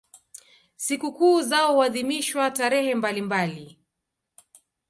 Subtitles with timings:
[0.77, 3.79] Sikukuu zao huadhimishwa tarehe mbalimbali.